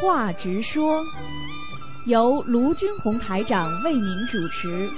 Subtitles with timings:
[0.00, 1.02] 话直说，
[2.04, 4.90] 由卢军红台长为您主持。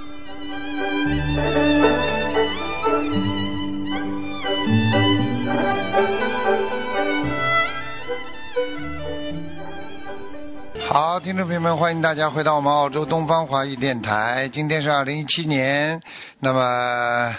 [10.87, 14.49] 好，听众朋友们，欢迎大家回到我们澳洲东方华语电台。
[14.51, 16.01] 今天是二零一七年，
[16.39, 17.37] 那么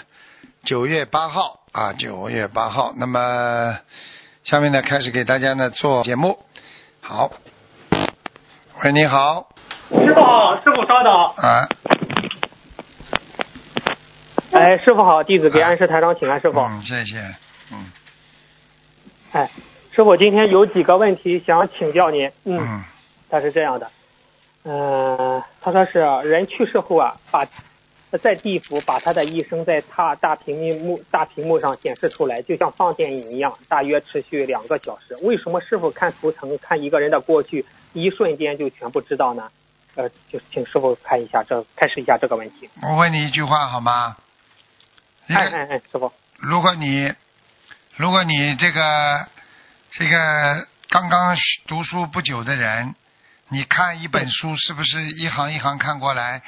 [0.63, 2.93] 九月八号啊，九月八号。
[2.97, 3.77] 那么
[4.45, 6.39] 下面呢，开始给大家呢做节目。
[7.01, 7.31] 好，
[8.83, 9.47] 喂，你好，
[9.91, 11.13] 师傅好，师傅稍等。
[11.13, 11.69] 啊，
[14.53, 16.59] 哎，师傅好，弟子给安师台长请安，师傅。
[16.61, 17.19] 嗯，谢谢，
[17.71, 17.91] 嗯
[19.33, 19.51] 哎，
[19.91, 22.31] 师傅今天有几个问题想请教您。
[22.43, 22.83] 嗯，嗯
[23.29, 23.91] 他是这样的，
[24.65, 27.45] 嗯、他说是人去世后啊，把
[28.17, 35.15] 在地府把他的一生在他大屏幕大屏幕上显示出来，就像放电影一样，大约持续两个小时。
[35.21, 39.49] 为什么师傅看图腾看一个人的过去，一瞬间就全部知道呢？
[39.95, 42.69] 呃，就请师傅看一下这开始一下这个问题。
[42.81, 44.15] 我问你一句话好吗？
[45.27, 47.13] 哎哎哎，师傅，如果你
[47.95, 49.27] 如果你这个
[49.91, 51.35] 这个刚刚
[51.67, 52.95] 读书不久的人，
[53.49, 56.41] 你看一本书是不是一行一行看过来，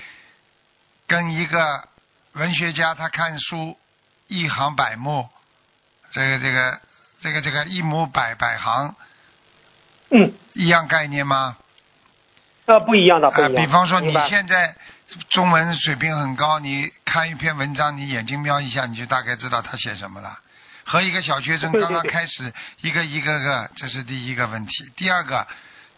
[1.07, 1.87] 跟一个
[2.33, 3.77] 文学家他看书
[4.27, 5.29] 一行百目，
[6.11, 6.81] 这个这个
[7.21, 8.95] 这个这个一目百百行
[10.09, 11.57] 嗯，一样概念吗？
[12.65, 13.61] 呃，不一样的，不一啊，样的。
[13.61, 14.75] 比方说你现在
[15.29, 20.39] 中文水平很高，你看一篇文章，你眼睛瞄一下，你就大概知道他写什么了。
[20.85, 24.91] 和一个小学生刚刚对开始一个一个个，这是第一个问题。
[24.95, 25.47] 第二个，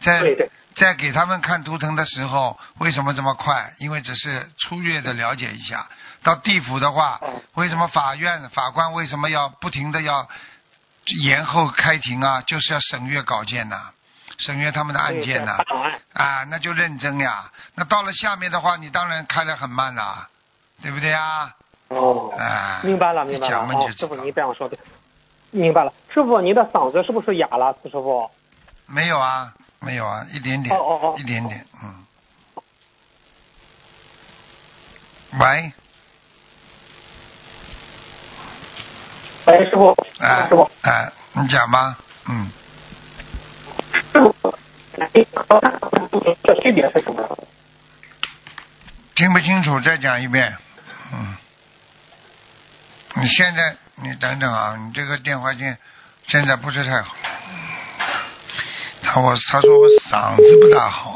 [0.02, 3.74] 在在给他们看图腾的时候，为什么这么快？
[3.78, 5.88] 因为只是粗略的了解一下。
[6.24, 10.28] 到地府的话哦，为什么法院法官为什么要不停的要
[11.24, 12.42] 延后开庭啊？
[12.42, 13.92] 就是要审阅稿件呐、
[14.40, 15.64] 审阅他们的案件呐、
[16.14, 17.52] 啊，那就认真呀。
[17.76, 20.28] 那到了下面的话，你当然开的很慢啦，
[20.82, 21.54] 对不对啊？
[21.90, 23.92] 哦，啊，明白了，明白了。
[23.96, 24.76] 师傅道您这样说的，
[25.52, 25.94] 明白了。
[26.12, 27.78] 师傅，您的嗓子是不是哑了？
[27.84, 28.30] 师傅，
[28.88, 29.54] 没有啊，
[29.86, 32.06] 没有啊，一点点，哦哦哦一点点，嗯。
[35.40, 35.74] 喂，
[39.46, 42.50] 喂，师傅，哎师傅，哎，你讲吧，嗯，
[44.12, 44.58] 师傅，
[44.98, 45.08] 哎
[46.44, 47.38] 这区别是什么？
[49.14, 50.58] 听不清楚，再讲一遍，
[51.14, 51.36] 嗯。
[53.18, 55.78] 你现在，你等等啊，你这个电话线
[56.28, 57.16] 现在不是太好。
[59.06, 61.16] 他我他说我嗓子不大好，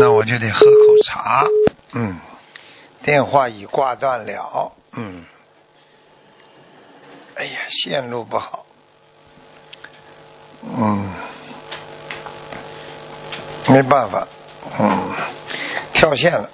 [0.00, 1.44] 那我就得喝口茶。
[1.92, 2.18] 嗯，
[3.04, 4.72] 电话已挂断了。
[4.96, 5.24] 嗯，
[7.36, 8.64] 哎呀，线路不好。
[10.62, 11.12] 嗯，
[13.68, 14.26] 没办法，
[14.80, 15.12] 嗯，
[15.92, 16.50] 跳线了。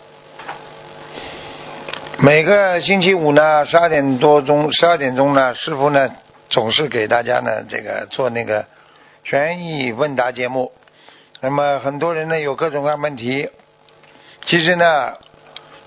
[2.19, 6.11] 每个星期五呢，十二点多钟，十二点钟呢，师傅呢
[6.51, 8.67] 总是给大家呢这个做那个
[9.25, 10.73] 悬疑问答节目。
[11.41, 13.51] 那么很多人呢有各种各样问题，
[14.47, 15.17] 其实呢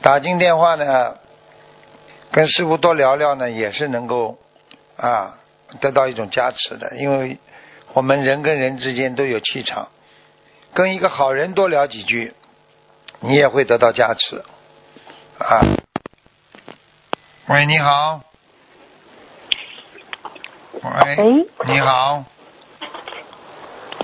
[0.02, 1.18] 打进电话呢，
[2.31, 4.38] 跟师傅多聊聊呢，也是能够
[4.98, 5.38] 啊
[5.80, 7.38] 得到一种加持的，因为
[7.94, 9.88] 我们人跟人之间都有气场，
[10.74, 12.34] 跟一个好人多聊几句，
[13.19, 14.44] 你也会得到加持
[15.40, 15.62] 啊。
[17.48, 18.22] 喂，你好。
[20.74, 22.24] 喂，喂，你好。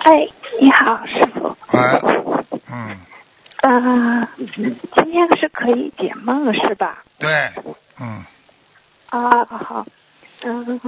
[0.03, 0.27] 哎，
[0.59, 1.47] 你好，师傅。
[1.71, 1.79] 喂，
[2.71, 2.97] 嗯，
[3.61, 7.03] 呃，今天是可以解梦是吧？
[7.17, 7.49] 对，
[7.99, 8.23] 嗯，
[9.09, 9.85] 啊，好，
[10.43, 10.79] 嗯，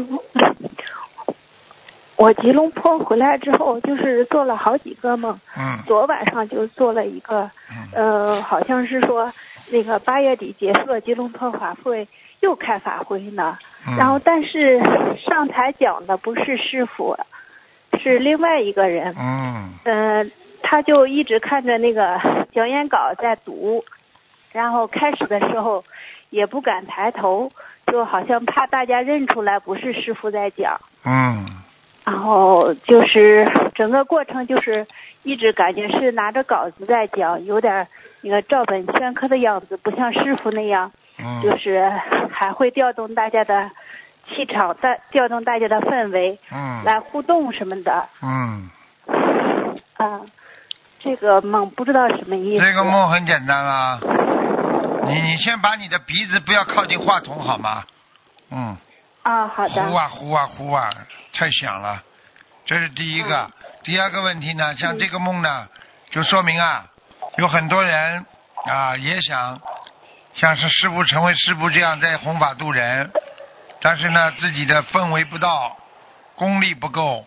[2.18, 5.40] 我吉隆坡回来之后，就是做了好几个梦。
[5.58, 9.32] 嗯，昨晚上就做了一个，嗯，呃，好像是说
[9.70, 12.06] 那个八月底结束了吉隆坡法会，
[12.41, 13.58] 又开法会呢。
[13.88, 14.82] 嗯然后，但是
[15.29, 17.16] 上台讲的不是师傅，
[18.11, 19.13] 是另外一个人。
[19.17, 20.31] 嗯，嗯，
[20.61, 22.19] 他就一直看着那个
[22.53, 23.84] 讲演稿在读，
[24.52, 25.84] 然后开始的时候
[26.29, 27.52] 也不敢抬头，
[27.87, 30.79] 就好像怕大家认出来不是师傅在讲。
[31.03, 31.46] 嗯，
[32.05, 34.85] 然后就是整个过程就是
[35.23, 37.87] 一直感觉是拿着稿子在讲，有点
[38.22, 41.91] 那个照本宣科的样子，不像师傅那样，嗯，就是
[42.31, 43.69] 还会调动大家的
[44.28, 48.10] 气场，带调动大家的氛围嗯，来互动什么的。
[48.22, 48.70] 嗯，
[49.98, 50.22] 啊，
[51.00, 52.66] 这个梦不知道什么意思。
[52.66, 54.00] 这个梦很简单啦，
[55.06, 57.84] 你你先把你的鼻子不要靠近话筒好吗？
[58.52, 58.78] 嗯，
[59.24, 59.84] 啊，好的。
[59.84, 60.90] 呼啊呼啊呼啊，
[61.34, 62.02] 太响了，
[62.66, 63.50] 这是第一个。
[63.84, 65.68] 第二个问题呢，像这个梦呢，
[66.10, 66.86] 就说明啊，
[67.38, 68.26] 有很多人
[68.66, 69.60] 啊也想
[70.34, 73.12] 像是师傅成为师傅这样在弘法度人，
[73.85, 75.78] 但是呢自己的氛围不到，
[76.34, 77.23] 功力不够，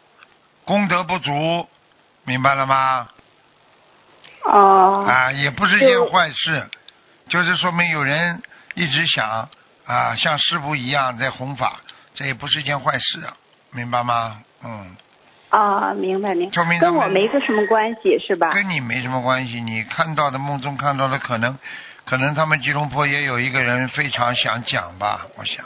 [0.65, 1.69] 功德不足，
[2.25, 3.09] 明白了吗？
[4.43, 6.69] 哦，啊，也不是一件坏事，
[7.29, 8.43] 就是说明有人
[8.75, 9.49] 一直想
[9.87, 11.77] 啊，像师傅一样在弘法，
[12.17, 13.21] 这也不是一件坏事，
[13.71, 14.43] 明白吗？
[14.65, 14.97] 嗯，
[15.51, 18.51] 啊，明白明白，跟我没个什么关系是吧？
[18.51, 19.61] 跟你没什么关系。
[19.61, 21.57] 你看到的梦中看到的，可能
[22.05, 25.65] 可能他们吉隆坡也有一个人非常想讲吧，我想。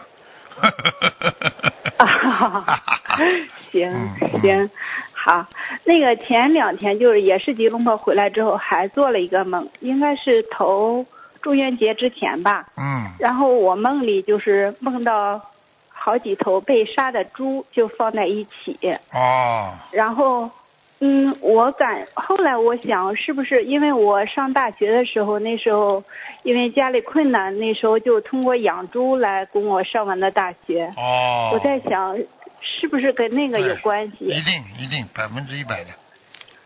[3.70, 3.92] 行
[4.40, 4.70] 行，
[5.12, 5.46] 好，
[5.84, 11.04] 那个前两天就是也是吉隆坡回来之后，还做了一个梦，应该是头
[11.40, 12.66] 中元节之前吧。
[12.76, 13.10] 嗯。
[13.18, 15.40] 然后我梦里就是梦到
[15.88, 18.76] 好几头被杀的猪就放在一起，
[19.12, 20.50] 哦，然后，
[21.04, 26.00] 嗯，我感后来我想是不是因为我上大学的时候，那时候
[26.44, 30.84] 因为家里困难，那时候就通过养猪来供我上完的大学。
[30.96, 31.50] 哦。
[31.52, 32.16] 我在想，
[32.60, 35.90] 是不是跟那个有关系一定一定百分之一百的。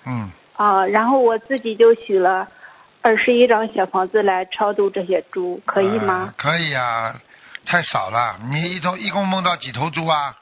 [0.04, 0.86] 嗯，啊？
[0.86, 2.46] 然后我自己就许了
[3.00, 6.34] 二十一张小房子来超度这些猪，可以吗呃？
[6.36, 7.18] 可以啊，
[7.64, 8.38] 太少了。
[8.52, 10.36] 你一头一共梦到几头猪啊？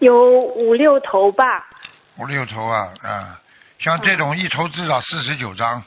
[0.00, 1.70] 有五六头吧。
[2.16, 3.40] 五六头啊啊！
[3.78, 5.82] 像这种一头至少四十九张，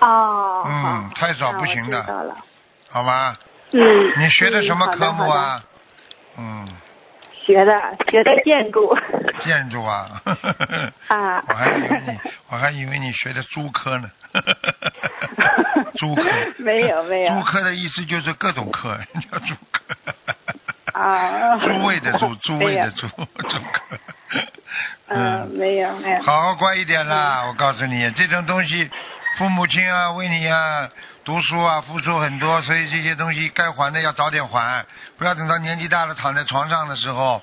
[0.00, 2.34] 哦，嗯太少不行的。
[2.90, 3.36] 好吗？
[3.72, 4.12] 嗯。
[4.18, 5.62] 你学的嗯什么科目啊？
[6.38, 6.68] 嗯，
[7.32, 8.96] 学的学的建筑。
[9.42, 10.22] 建筑啊。
[11.08, 12.18] 啊 我还以为你，
[12.50, 14.10] 我还以为你学的猪科呢。
[15.96, 16.22] 猪科。
[16.58, 18.96] 没有没有猪科的意思就是各种科，
[19.30, 19.82] 叫猪科。
[20.92, 23.75] 啊诸位的诸，诸位的没有猪，猪科。
[25.08, 26.22] 嗯，没有没有。
[26.22, 27.44] 好好乖一点啦！
[27.46, 28.90] 我告诉你，这种东西，
[29.38, 30.88] 父母亲啊为你啊
[31.24, 34.84] 读书啊付出很多，所以这些东西该还的要早点还，
[35.18, 37.42] 不要等到年纪大了躺在床上的时候，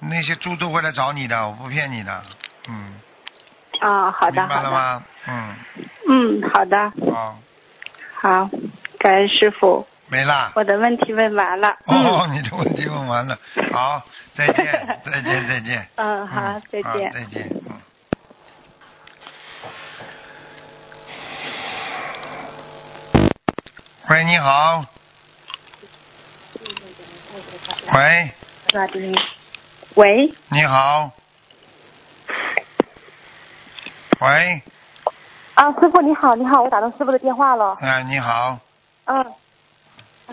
[0.00, 2.22] 那些猪都会来找你的，我不骗你的。
[2.68, 2.94] 嗯，
[3.80, 4.68] 啊，好的明白好的。
[4.68, 5.02] 了吗？
[5.26, 5.54] 嗯，
[6.08, 7.38] 嗯，好的，好，
[8.14, 8.50] 好，
[8.98, 10.52] 感恩师傅，没啦。
[10.54, 11.76] 我的问题问完了。
[11.86, 13.38] 哦，你的问题问完了，
[13.72, 14.02] 好，
[14.36, 14.64] 再见，
[15.04, 15.88] 再见，再见。
[15.96, 17.12] 嗯，好，再好见。
[17.12, 17.48] 再见。
[17.66, 17.80] 嗯。
[24.10, 24.84] 喂，你好。
[27.94, 28.30] 喂，
[29.94, 31.10] 喂，你好。
[34.20, 34.62] 喂，
[35.54, 37.76] 啊，师傅你好，你好，我打通师傅的电话了。
[37.80, 38.58] 啊，你好，
[39.04, 39.26] 嗯，啊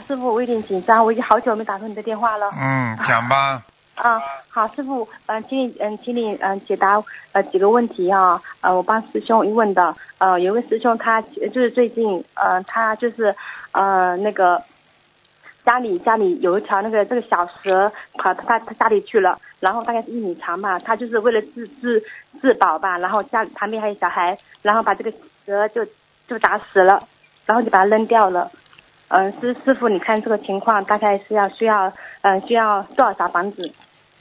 [0.07, 2.49] 师傅，我有点紧张，我已经好久没打通你的电话了。
[2.57, 3.61] 嗯，讲吧，
[3.95, 7.03] 啊，好，师傅，嗯、请你嗯、请你嗯、解答
[7.33, 13.35] 呃几个问题啊，呃，我帮师兄一问的，呃，有个师兄他就是最近呃他就是
[13.73, 14.63] 呃那个
[15.65, 22.01] 家里家里有一条那个这个小蛇跑到他他家里去了，然后大概是一米长吧，他就是为了自自
[22.41, 25.11] 自保吧，然后家旁边还有小孩，然后把这个
[25.45, 25.85] 蛇就
[26.27, 27.03] 就打死了，
[27.45, 28.49] 然后就把它扔掉了。
[29.11, 31.91] 嗯、师师傅，你看这个情况大概是要需要
[32.21, 33.73] 嗯、需要多少小房子？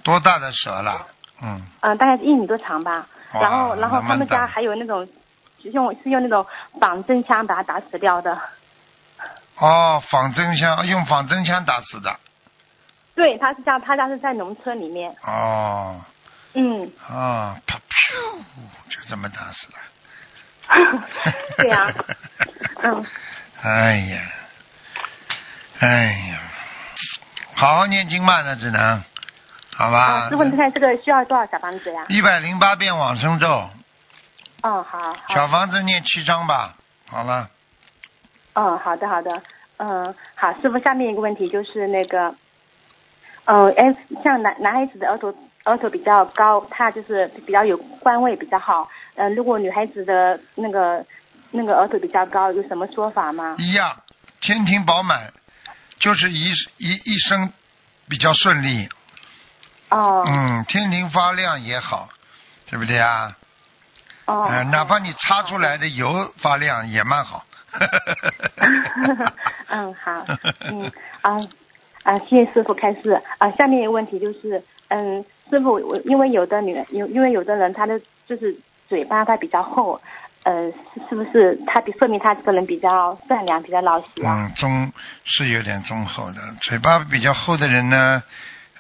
[0.03, 1.07] 多大的蛇了？
[1.43, 3.07] 嗯，嗯，大概是一米多长吧。
[3.33, 5.07] 哇然后，然后他们家还有那种
[5.63, 6.45] 用是用那种
[6.81, 8.37] 仿真枪把它打死掉的。
[9.59, 12.19] 哦，仿真枪，用仿真枪打死的。
[13.15, 15.15] 对，他是家他家是在农村里面。
[15.23, 16.01] 哦，
[16.55, 18.41] 嗯，哦，啪噗，
[18.89, 19.79] 就这么打死了。
[21.59, 21.93] 对呀、
[22.83, 23.05] 嗯，
[23.63, 24.21] 哎呀，
[25.81, 26.41] 哎呀，
[27.55, 29.03] 好好念经嘛，那只能，
[29.75, 30.29] 好吧啊，？
[30.29, 32.05] 师傅，你看这个需要多少小房子呀？
[32.09, 33.71] 一百零八遍往生咒，
[34.63, 36.77] 哦，好小，房子念七章吧。
[37.09, 37.49] 好了，
[38.53, 39.43] 嗯，好的好的，
[39.79, 42.35] 嗯，好，师傅，下面一个问题就是那个，
[43.47, 45.35] 嗯，哎，像男男孩子的额头
[45.65, 51.03] 额头比较高，他就是比较有官位比较好，嗯，如果女孩子的那个
[51.53, 53.55] 那个额头比较高，有什么说法吗？
[53.59, 53.97] 一样，
[54.41, 55.33] 天庭饱满，
[56.01, 57.53] 就是一一一生
[58.09, 58.89] 比较顺利。
[59.91, 62.09] 哦，嗯，天庭发亮也好，
[62.69, 63.37] 对不对啊？
[64.27, 67.45] 哦，呃，哪怕你擦出来的油发亮也蛮好。
[69.69, 70.25] 嗯，好，
[70.61, 70.91] 嗯
[71.23, 71.39] 啊
[72.03, 73.51] 啊，谢谢师傅开示啊。
[73.53, 78.57] 下面一个问题就是，嗯，师傅，我因为有的女有因为有的人他的就是
[78.89, 80.01] 嘴巴他比较厚，
[80.43, 84.47] 呃，是是不是他比说明他这个人比较善良，比较老实啊？
[84.49, 84.93] 嗯，中
[85.25, 88.23] 是有点忠厚的，嘴巴比较厚的人呢，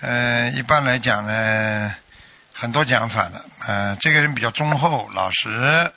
[0.00, 1.94] 呃，一般来讲呢，
[2.54, 3.44] 很多讲法的。
[3.66, 5.92] 呃，这个人比较忠厚老实，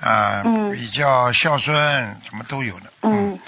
[0.00, 1.74] 啊、嗯比较孝顺，
[2.28, 2.92] 什么都有的。
[3.02, 3.38] 嗯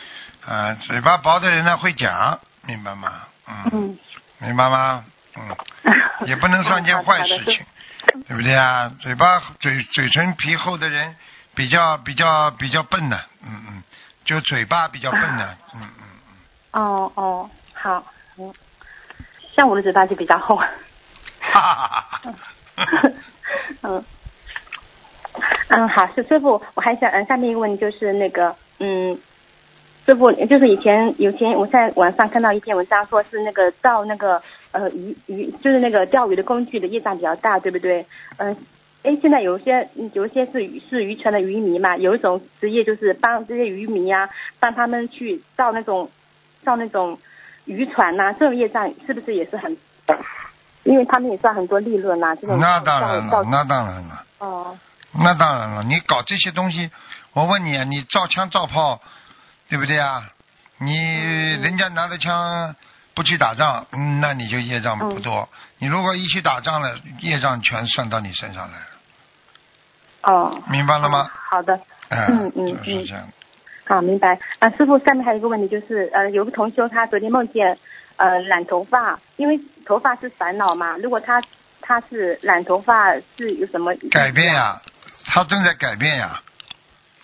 [0.44, 3.22] 啊、嘴巴薄的人呢会讲，明白吗？
[3.48, 3.98] 嗯，嗯，
[4.38, 5.04] 明白吗？
[5.36, 5.56] 嗯，
[6.26, 7.64] 也不能上件坏事情，
[8.26, 8.92] 对不对啊？
[8.98, 11.14] 嘴巴嘴嘴唇皮厚的人
[11.54, 13.82] 比较比较比较笨的，嗯嗯，
[14.24, 15.88] 就嘴巴比较笨的，嗯嗯
[16.72, 18.04] 嗯，哦哦，好，
[18.38, 18.52] 嗯，
[19.56, 20.56] 像我的嘴巴就比较厚。
[20.56, 20.68] 哈
[21.60, 23.10] 哈哈哈哈。
[23.82, 24.04] 嗯，
[25.68, 29.18] 嗯，好，是师傅，我还想，嗯，下面一个问题就是那个，嗯，
[30.06, 38.06] 师傅，就是以前有前我在网上看到一篇文章，说是那个造那个呃鱼鱼，就是那个钓鱼的工具的业障比较大，对不对？
[38.38, 38.56] 嗯、
[39.02, 44.28] 哎，现在有一些嗯有一些是渔是渔船的渔民嘛，有一种职业就是帮这些渔民啊，
[44.60, 46.10] 帮他们去造那种
[46.64, 47.18] 造那种
[47.64, 49.76] 渔船呐、这种业障是不是也是很？
[50.84, 54.76] 因为他们也赚很多利润呐、这种那当然造了，那当然了，哦。
[55.12, 55.82] 那当然了。
[55.84, 56.90] 你搞这些东西，
[57.34, 59.00] 我问你啊，你造枪造炮，
[59.68, 60.28] 对不对啊？
[60.78, 60.96] 你
[61.62, 62.74] 人家拿着枪
[63.14, 65.48] 不去打仗，嗯，那你就业障不多。
[65.78, 68.86] 你如果一去打仗了，业障全算到你身上来了，
[70.22, 71.30] 哦，明白了吗？
[71.50, 71.78] 好的，
[72.10, 73.06] 嗯、嗯嗯。
[73.84, 74.38] 好，明白。
[74.60, 77.76] 啊，师傅，下面还有一个问题就是，呃，有个同修他昨天梦见，
[78.16, 81.42] 呃，染头发，因为头发是烦恼嘛，如果他
[81.80, 84.80] 他是染头发是有什么改变呀、
[85.26, 86.40] 他正在改变呀、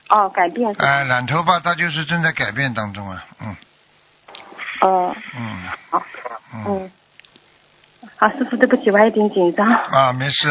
[0.08, 0.74] 哦，改变？
[0.78, 3.56] 哎、染头发他就是正在改变当中啊，嗯
[4.80, 6.02] 哦，嗯好，
[6.54, 6.90] 嗯嗯。
[8.16, 9.66] 好，师傅，对不起，我还有点紧张。
[9.66, 10.48] 啊，没事，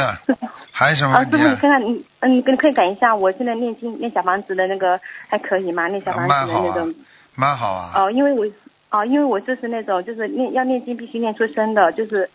[0.72, 5.00] 还有什么啊，师傅，你看看你，嗯，你跟可以改一下，我现在念经念小房子的那个
[5.30, 5.88] 还可以吗？
[5.88, 6.94] 念小房子的那种。
[7.36, 7.92] 蛮好啊。
[7.96, 8.46] 哦，因为我
[8.90, 12.30] 哦，因为我就是那种就是念要念经必须念出声的，就是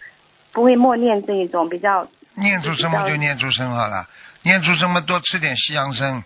[0.52, 2.06] 不会默念这一种比较。
[2.34, 4.06] 念出声嘛就念出声好了，
[4.42, 6.24] 念出声嘛多吃点西洋参，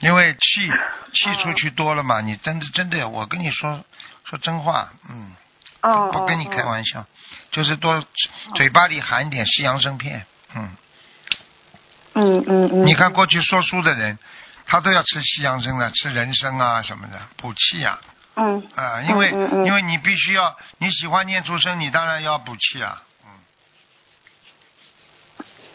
[0.00, 0.70] 因为气
[1.14, 3.80] 气出去多了嘛，你真的真的，我跟你说
[4.24, 5.32] 说真话，嗯，
[5.82, 7.04] 哦不跟你开玩笑，
[7.50, 8.04] 就是多
[8.54, 10.24] 嘴巴里含一点西洋参片，
[10.54, 10.70] 嗯，
[12.14, 12.86] 嗯嗯嗯。
[12.86, 14.18] 你看过去说书的人，
[14.64, 17.98] 他都要吃西洋参的，吃人参啊什么的补气呀、
[18.36, 18.62] 嗯。
[18.76, 23.30] 啊，因为、嗯嗯嗯因为你必须要你喜欢念出声，你当然要补气啊，嗯，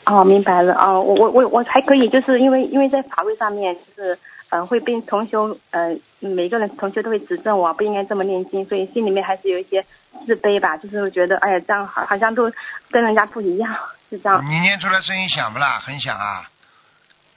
[0.05, 0.73] 哦，明白了。
[0.75, 4.17] 哦，我我我我还可以，就是因为因为在法会上面，就是
[4.49, 5.37] 呃会被同学
[5.71, 9.85] 呃每个人同学都会指正我不应该这么念经，所以心里面还是有一些
[10.25, 12.51] 自卑吧，就是会觉得哎呀这样好好像都
[12.89, 13.73] 跟人家不一样，
[14.09, 14.43] 是这样。
[14.49, 15.81] 你念出来声音响不啦？
[15.85, 16.45] 很响啊。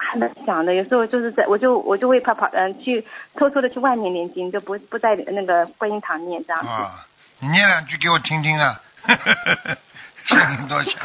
[0.02, 6.68] 还蛮想的，有时候就是在我就我就会跑跑嗯、去偷偷的去外面念经，就不不在那个观音堂念这样子。
[6.68, 7.04] 啊，
[7.40, 8.80] 你念两句给我听听啊，
[10.24, 10.94] 声音多响。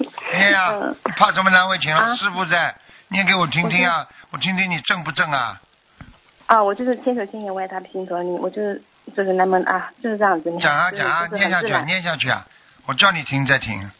[0.34, 2.10] 念呀、嗯你怕什么难为情啊？
[2.10, 2.74] 啊师傅在，
[3.10, 5.60] 念给我听听啊，我听听你正不正啊？
[6.46, 8.80] 啊，我就是千手千眼，我爱他的心头，你，我就是
[9.16, 10.50] 就是那么啊，就是这样子。
[10.58, 12.46] 讲啊讲啊，念下去念下去啊，
[12.86, 13.90] 我叫你听再听。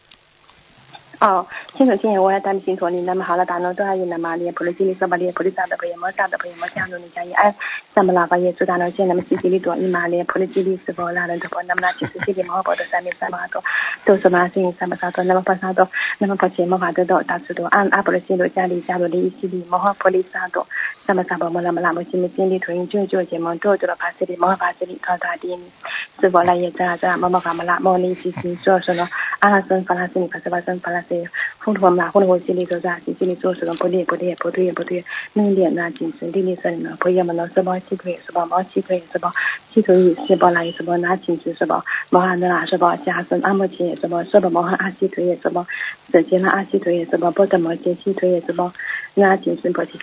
[1.21, 1.47] 哦，
[1.77, 7.55] 千手千眼，我爱他的心陀尼，那么好了，达诺多阿耶那玛列普利基利萨巴列普利萨的婆耶摩萨的婆耶摩加努尼加耶安，
[7.95, 13.62] 萨摩拉巴耶主达诺见那么西西利多伊玛列普利基利斯佛拉人陀婆那么那其实西里摩诃的三面三摩多，
[14.07, 15.87] 都是玛心三摩萨多，那么婆萨多，
[16.17, 20.67] 那么婆切摩法得多大智多安阿婆的西罗加里加罗利伊西里摩诃婆利萨多，
[21.07, 25.71] 萨摩萨婆摩拉摩拉摩西米经里图因就就结摩多多罗帕西里摩诃帕西里托达迪尼，
[26.19, 29.07] 是佛拉耶扎扎摩摩法摩拉摩尼西西说说罗
[29.41, 31.31] 阿拉僧法拉斯尼帕斯巴僧法拉斯。
[31.62, 39.31] 呼噜我们呼噜我心里头在心里做什么不对不对不对不对，能点呐精神力力神呢，不要么呢什么鸡腿什么毛鸡腿什么
[39.75, 45.67] 鸡腿是不来什么拿精神什么毛汉的啦什么下身阿摩切什么什么毛汉阿鸡腿也什么
[46.12, 48.73] 整天啦阿鸡腿也什么不怎么接鸡腿也什么
[49.14, 49.99] 那精神不去。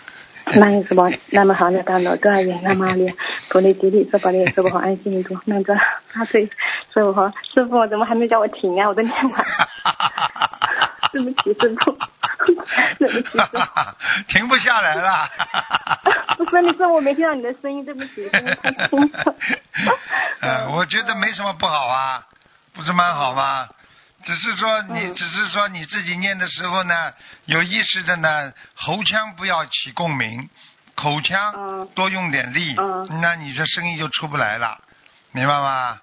[0.56, 1.12] 那有什么？
[1.32, 2.58] 那么好的大脑锻炼？
[2.64, 3.14] 那么咧，
[3.50, 5.76] 普利吉利说法咧，说不好安心多，那个
[6.14, 6.50] 大腿
[6.94, 8.88] 说不好， 师傅怎么还没叫我停啊？
[8.88, 9.46] 我都念完。
[11.18, 11.98] 对不起，师傅，
[13.00, 13.38] 对不起。
[14.28, 15.28] 停不下来了。
[16.38, 19.36] 不是，你说我没听到你的声音，对不起，声音太轻了。
[20.42, 22.24] 呃，我觉得没什么不好啊，
[22.74, 23.68] 不是蛮好吗？
[24.24, 27.14] 只是说你，嗯只是说你自己念的时候呢，
[27.46, 30.48] 有意识的呢，喉腔不要起共鸣，
[30.96, 34.78] 口腔嗯多用点力，嗯那你这声音就出不来了，
[35.32, 36.00] 明白吗？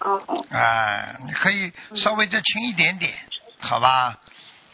[0.00, 3.12] 哦哦，哎，你可以稍微再轻一点点，
[3.58, 4.16] 好吧？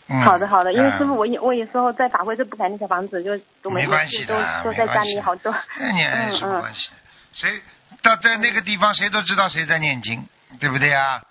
[0.08, 5.54] 嗯，好的好的，因为嗯师傅我有我有时候在法会是不敢那小房子，就都没关系都的，都在家里好多。
[5.78, 6.90] 那念嗯嗯什么关系？
[7.32, 7.62] 谁
[8.02, 10.26] 到在那个地方，谁都知道谁在念经，
[10.60, 11.22] 对不对啊？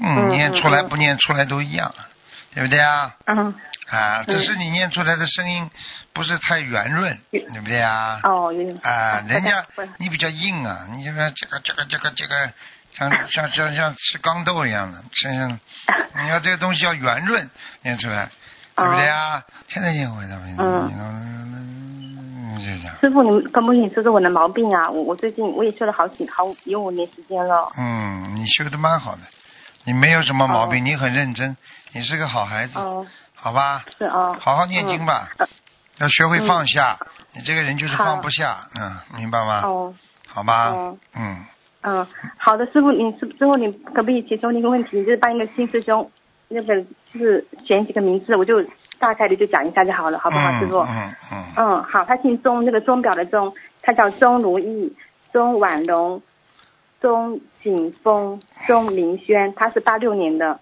[0.00, 1.92] 嗯，嗯念出来嗯不念出来都一样，
[2.54, 3.14] 对不对啊？
[3.26, 3.54] 嗯，
[3.90, 5.68] 啊，只是你念出来的声音
[6.12, 8.20] 不是太圆润，对不对啊？
[8.22, 9.64] 哦，有点啊，人家
[9.98, 12.52] 你比较硬啊，你这个这个这个这个这个，
[12.96, 15.60] 像像像像吃钢豆一样的，像像
[16.24, 17.50] 你要这个东西要圆润
[17.82, 18.30] 念出来，
[18.76, 19.42] 对不对啊？
[19.68, 22.94] 现在也会的，嗯，就这样。
[23.00, 24.90] 师傅，你可不可以说说我的毛病啊？
[24.90, 27.70] 我我最近我也修了好几好有五年时间了。
[27.76, 29.22] 嗯，你修的蛮好的，
[29.84, 31.56] 你没有什么毛病，哦你很认真，
[31.92, 33.84] 你是个好孩子，哦，好吧？
[33.98, 34.34] 是啊。
[34.40, 35.48] 好好念经吧，嗯
[35.98, 36.98] 要学会放下。
[37.34, 39.60] 你这个人就是放不下，嗯，明白吗？
[39.64, 39.94] 哦，
[40.28, 41.44] 好吧，哦嗯，
[41.86, 42.06] 嗯，
[42.38, 45.04] 好的，师傅，你是之后你可不可以解决一个问题？
[45.04, 46.10] 就是帮一个新师兄，
[46.48, 46.80] 那个
[47.12, 48.64] 就是选几个名字，我就
[48.98, 50.78] 大概的就讲一下就好了，好不好，嗯师傅？
[50.78, 54.96] 嗯嗯，嗯，好，他姓钟，那个钟表的钟，他叫钟如意、
[55.32, 56.22] 钟婉容、
[57.02, 60.58] 钟景峰、钟明轩，他是八六年的，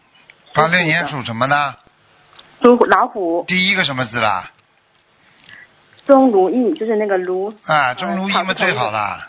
[0.54, 1.76] 八六年属什么呢？
[2.62, 4.50] 属老虎，第一个什么字啦？
[6.04, 9.28] 钟如意就是那个如，啊，钟如意嘛最好啦，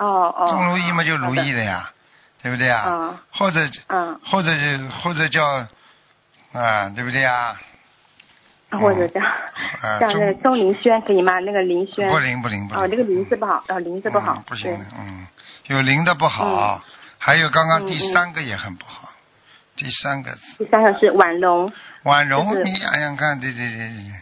[0.00, 1.90] 哦哦，钟如意嘛就如意的，呀，
[2.42, 2.84] 对不对啊？
[2.86, 4.50] 嗯或者嗯，或者
[5.02, 5.44] 或者叫
[6.52, 7.60] 啊，对不对啊？
[8.70, 11.38] 或者叫啊， 叫那个钟钟林轩可以吗？
[11.40, 12.82] 那个林轩，不灵不灵不灵。
[12.82, 15.26] 哦，那个林字不好，哦，林字不好嗯，不行的，嗯，
[15.66, 16.82] 有灵的不好，
[17.18, 19.10] 还有刚刚第三个也很不好，
[19.76, 21.70] 第三个字第三个是婉容，
[22.04, 24.12] 婉容就，是你想想看，对对对对对，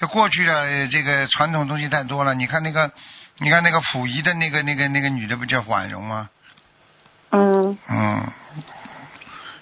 [0.00, 2.34] 就过去的呃这个传统东西太多了。
[2.34, 2.90] 你看那个，
[3.38, 6.28] 你看那个溥仪的那个那个那个女的不叫婉容吗？
[7.30, 8.32] 嗯，嗯，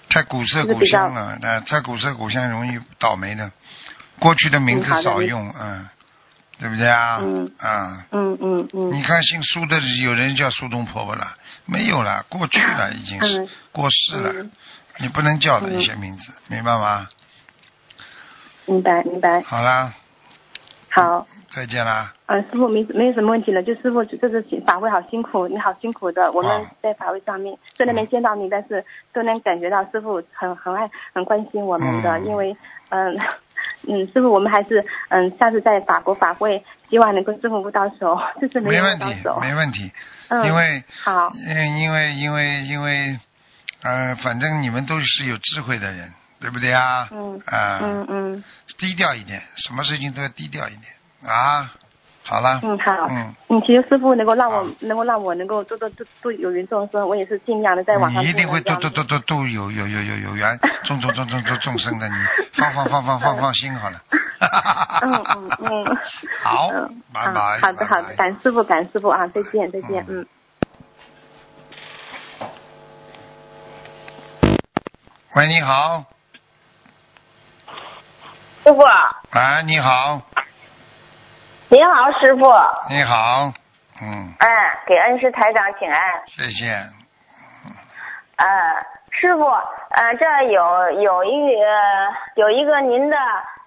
[0.09, 3.51] 太古色古香了，那，太古色古香容易倒霉的。
[4.19, 5.87] 过去的名字少用，嗯，
[6.59, 7.19] 对不对啊？
[7.23, 7.51] 嗯。
[7.59, 11.35] 啊，嗯嗯嗯，你看姓苏的有人叫苏东婆婆了，
[11.65, 13.49] 没有了，过去了 已经是嗯。
[13.71, 14.51] 过世了，嗯。
[14.99, 17.07] 你不能叫的嗯一些名字，明白吗？
[18.65, 19.93] 明白明白，好啦，
[20.89, 21.25] 好。
[21.53, 22.13] 再见啦。
[22.27, 26.31] 嗯，师傅没没有什么问题了，就师傅这次法会好辛苦，你好辛苦的。
[26.31, 28.83] 我们啊在法会上面虽然没见到你，但是
[29.13, 32.55] 都能感觉到师傅很很爱很关心我们的，嗯因为
[32.89, 33.17] 嗯
[33.87, 39.05] 嗯，师傅我们还是嗯下次在法国法会，希望能够师傅不到手，这次没问题，。
[39.41, 39.91] 没问题，
[40.29, 43.19] 嗯，因为好，嗯，因为因为因为，
[43.83, 47.09] 呃，反正你们都是有智慧的人，对不对啊？
[47.11, 48.43] 嗯啊，嗯嗯
[48.77, 50.83] 低调一点，什么事情都要低调一点
[51.25, 51.71] 啊。
[52.23, 62.15] 好了，嗯好，嗯，嗯，祈求师傅能够让我能够让我能够多多多多有缘众生，我也是尽量的在网上你一定会多都都都都都有有有有有缘众众众众众众生的，你
[62.53, 63.99] 放放放放放放心好了。
[65.01, 65.97] 嗯嗯嗯，
[66.43, 67.59] 好嗯，拜拜。
[67.59, 70.27] 好的好的，感师傅感师傅啊，再见再见，嗯嗯。
[75.33, 76.05] 喂，你好，
[78.63, 78.79] 师傅，
[79.31, 80.21] 哎，你好，
[81.71, 82.41] 您好，师傅。
[82.89, 83.49] 你好，
[84.01, 86.21] 嗯，哎，给恩师台长请安。
[86.27, 86.69] 谢谢，
[88.35, 88.45] 嗯，
[89.09, 91.63] 师傅，呃，这有有一个
[92.35, 93.15] 有一个您的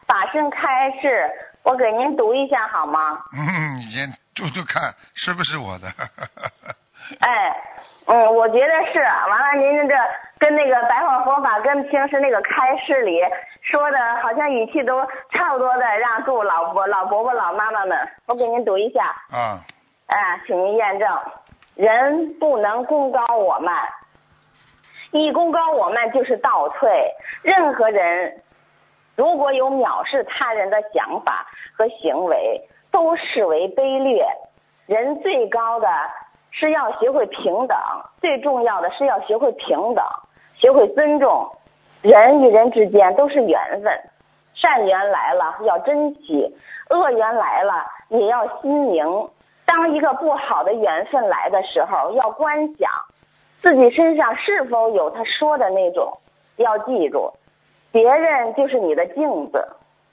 [0.06, 1.30] 法身开示，
[1.62, 3.18] 我给您读一下好吗？
[3.32, 5.88] 嗯，你先读读看是不是我的？
[7.20, 7.56] 哎，
[8.06, 8.98] 嗯，我觉得是。
[9.00, 9.94] 完了，您这
[10.38, 13.20] 跟那个白话佛法跟平时那个开示里
[13.62, 19.04] 说的，好像语气都差不多的，让祝老伯、老伯伯、老妈妈们，我给您读一下。
[19.30, 19.58] 啊，
[20.06, 21.08] 哎，请您验证，
[21.76, 23.74] 人不能功高我慢，
[25.12, 26.90] 一功高我慢就是倒退。
[27.42, 28.42] 任何人
[29.16, 34.26] 如果有藐视他人的想法和行为，都视为卑劣。
[34.86, 35.88] 人最高的
[36.56, 37.76] 是要学会平等，
[38.20, 40.04] 最重要的是要学会平等，
[40.54, 41.50] 学会尊重。
[42.00, 43.92] 人与人之间都是缘分，
[44.54, 46.54] 善缘来了要珍惜，
[46.90, 49.28] 恶缘来了也要心明。
[49.66, 52.88] 当一个不好的缘分来的时候，要观想
[53.60, 56.18] 自己身上是否有他说的那种。
[56.56, 57.32] 要记住，
[57.90, 59.66] 别人就是你的镜子，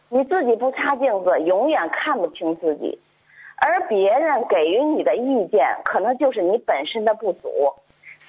[0.10, 3.00] 你自己不擦镜子，永远看不清自己。
[3.64, 7.50] 而别人给予你的意见，可能就是你本身的不足。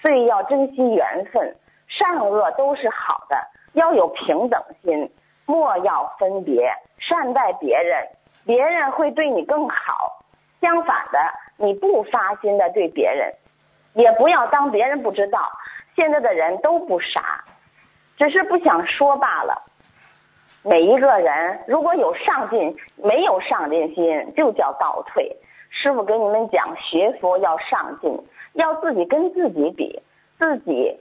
[0.02, 1.56] 所以要珍惜缘分，
[1.88, 3.36] 善恶都是好的，
[3.72, 5.10] 要有平等心，
[5.46, 8.06] 莫要分别，善待别人，
[8.44, 10.22] 别人会对你更好。
[10.60, 11.18] 相反的，
[11.56, 13.32] 你不发心的对别人，
[13.94, 15.48] 也不要当别人不知道。
[15.96, 17.44] 现在的人都不傻，
[18.18, 19.62] 只是不想说罢了。
[20.64, 25.36] 每一个人如果有上进，没有上进心，就叫倒退。
[25.70, 28.16] 师傅给你们讲，学佛要上进，
[28.52, 30.00] 要自己跟自己比，
[30.38, 31.00] 自己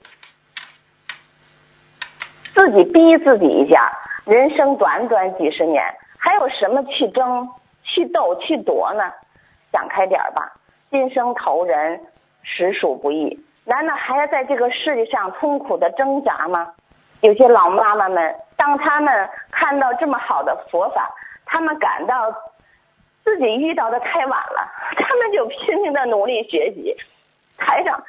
[2.55, 3.91] 自己逼自己一下。
[4.25, 5.83] 人生短短几十年，
[6.17, 7.47] 还有什么去争、
[7.83, 9.03] 去斗、去夺呢？
[9.71, 10.51] 想开点吧，
[10.89, 11.99] 今生投人
[12.41, 16.73] 实属不易，难道还要在这个世界上痛苦的挣扎吗？
[17.21, 21.09] 有些老妈妈们，当他们看到这么好的佛法，
[21.47, 22.31] 他们感到
[23.23, 26.95] 自己遇到的太晚了，他们就拼命的努力学习。
[27.57, 28.03] 台上。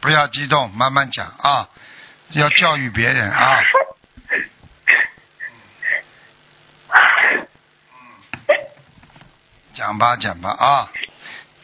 [0.00, 1.68] 不要激动，慢慢讲啊，
[2.30, 3.60] 要教育别人啊。
[9.74, 10.90] 讲吧讲吧啊，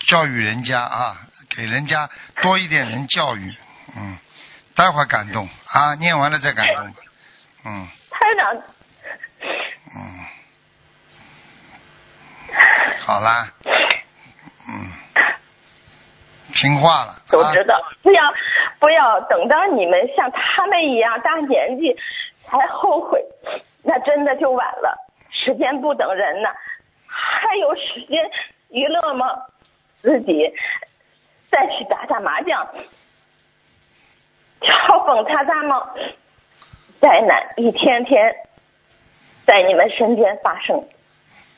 [0.06, 1.16] 教育人家啊，
[1.60, 2.08] 给人家
[2.40, 3.54] 多一点人教育，
[3.94, 4.16] 嗯，
[4.74, 6.86] 待会儿感动啊，念完了再感动，
[7.66, 7.86] 嗯。
[8.10, 8.56] 台长。
[9.94, 10.24] 嗯。
[13.00, 13.46] 好啦。
[14.68, 14.90] 嗯。
[16.54, 18.22] 听话了，都知道，不要
[18.78, 21.94] 不要等到你们像他们一样大年纪
[22.46, 23.22] 才后悔，
[23.84, 24.96] 那真的就晚了。
[25.30, 26.48] 时间不等人呐，
[27.06, 28.18] 还有时间
[28.70, 29.26] 娱乐吗？
[30.02, 30.50] 自己
[31.50, 32.66] 再去打打麻将，
[34.60, 35.90] 敲蹦擦擦吗？
[37.00, 38.36] 灾难一天天
[39.46, 40.84] 在你们身边发生，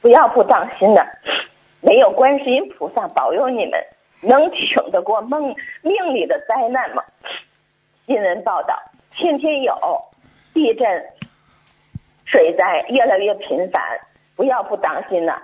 [0.01, 1.07] 不要不当心的，
[1.81, 3.85] 没有观世音菩萨保佑你们。
[4.25, 5.53] 能挺得过梦
[5.83, 7.03] 命里的灾难吗？
[8.07, 9.75] 新闻报道天天有
[10.55, 11.05] 地震、
[12.25, 13.83] 水灾越来越频繁，
[14.37, 15.43] 不要不当心呐！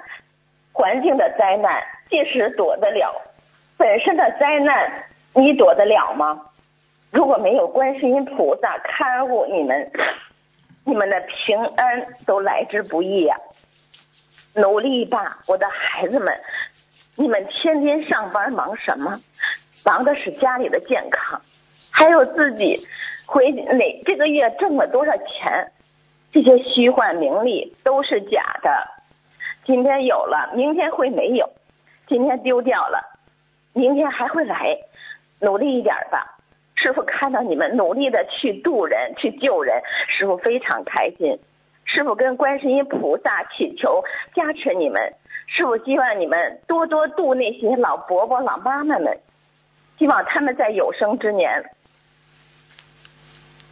[0.72, 3.20] 环境的灾难，即使躲得了，
[3.78, 6.42] 本身的灾难你躲得了吗？
[7.10, 9.90] 如果没有观世音菩萨看护你们，
[10.84, 13.36] 你们的平安都来之不易呀！
[14.54, 16.34] 努力吧，我的孩子们。
[17.14, 19.18] 你们天天上班忙什么？
[19.84, 21.40] 忙的是家里的健康，
[21.90, 22.86] 还有自己
[23.26, 25.72] 回哪这个月挣了多少钱？
[26.32, 28.70] 这些虚幻名利都是假的。
[29.64, 31.46] 今天有了，明天会没有；
[32.06, 33.17] 今天丢掉了，
[33.72, 34.78] 明天还会来。
[35.40, 36.36] 努力一点吧，
[36.74, 41.38] 师傅看到你们努力的去渡人、去救人，师傅非常开心。
[41.84, 44.02] 师傅跟观世音菩萨祈求
[44.34, 45.14] 加持你们。
[45.46, 49.20] 师傅希望你们多多度那些老伯伯、老妈妈们，
[49.96, 51.70] 希望他们在有生之年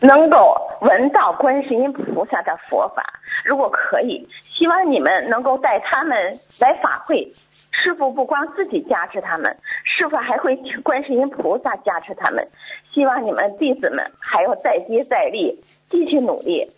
[0.01, 3.05] 能够闻到观世音菩萨的佛法。
[3.45, 7.35] 如果可以，希望你们能够带他们来法会。
[7.83, 12.49] 师傅不光自己加持他们，师傅还会观世音菩萨加持他们。
[12.93, 16.71] 希望你们弟子们还要再接再厉，继续努力。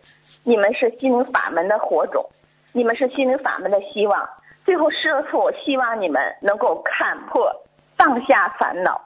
[0.45, 2.29] 你们是心灵法门的火种，
[2.73, 4.29] 你们是心灵法门的希望。
[4.65, 7.51] 最后，师傅希望你们能够看破、
[7.97, 9.01] 放下烦恼。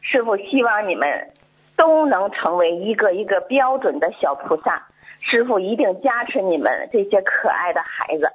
[0.00, 1.30] 师傅希望你们
[1.76, 4.82] 都能成为一个一个标准的小菩萨。
[5.20, 8.32] 师傅一定加持你们这些可爱的孩子。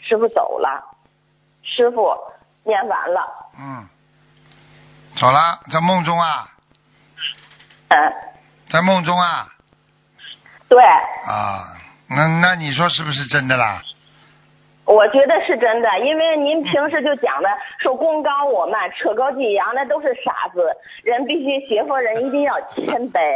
[0.00, 0.82] 师傅走了，
[1.62, 2.16] 师傅
[2.64, 3.50] 念完了。
[3.58, 3.88] 嗯，
[5.16, 6.48] 走了，在梦中啊。
[7.88, 8.12] 嗯。
[8.70, 9.48] 在梦中啊。
[10.68, 10.80] 对。
[10.82, 11.76] 啊，
[12.08, 13.82] 那那你说是不是真的啦？
[14.86, 17.48] 我觉得是真的，因为您平时就讲的
[17.80, 20.76] 说功高我慢、扯高济扬，那都是傻子。
[21.04, 23.20] 人必须学佛人一定要谦卑。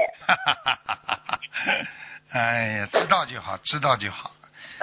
[2.33, 4.31] 哎呀，知道就好，知道就好。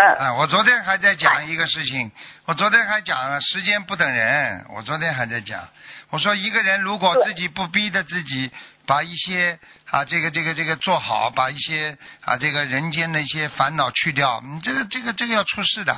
[0.02, 0.16] 嗯。
[0.18, 2.12] 啊，我昨天还在讲一个事情，
[2.46, 4.66] 我昨天还讲了时间不等人。
[4.76, 5.62] 我昨天还在讲，
[6.10, 8.52] 我说一个人如果自己不逼着自己
[8.88, 9.60] 把一些
[9.90, 15.96] 啊这个这个这个做好，把一些啊这个人间的一些烦恼去掉，你这个这个这个要出事的。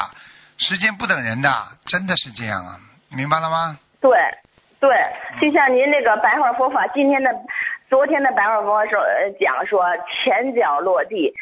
[0.59, 1.49] 时间不等人的，
[1.87, 2.77] 真的是这样啊，
[3.09, 3.77] 明白了吗？
[3.99, 4.11] 对，
[4.79, 4.89] 对，
[5.41, 7.31] 就像您那个白话佛法，今天的、
[7.89, 9.01] 昨天的白话佛法说
[9.41, 9.83] 讲说，
[10.23, 11.33] 前脚落地，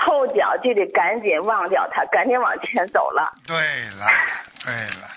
[0.00, 3.32] 后脚就得赶紧忘掉它，赶紧往前走了。
[3.46, 3.56] 对
[3.90, 4.06] 了，
[4.64, 5.08] 对了，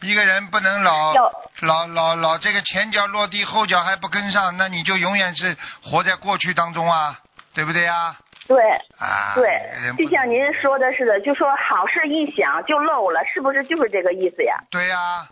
[0.00, 1.12] 一个人不能老
[1.60, 7.18] 老老老这个前脚落地，后脚还不跟上，那你就永远是活在过去当中啊，
[7.52, 8.16] 对不对呀？
[8.46, 8.60] 对，
[8.98, 9.60] 啊，对，
[9.96, 14.56] 就像您说的似的，就说好事一想就漏了，是不是就是这个意思呀？
[14.70, 15.26] 对呀，